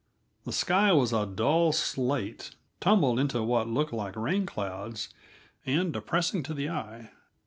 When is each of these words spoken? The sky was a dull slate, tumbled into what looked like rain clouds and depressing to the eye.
The 0.45 0.51
sky 0.51 0.91
was 0.93 1.13
a 1.13 1.27
dull 1.27 1.71
slate, 1.73 2.55
tumbled 2.79 3.19
into 3.19 3.43
what 3.43 3.67
looked 3.67 3.93
like 3.93 4.15
rain 4.15 4.47
clouds 4.47 5.13
and 5.63 5.93
depressing 5.93 6.41
to 6.41 6.55
the 6.55 6.71
eye. 6.71 7.11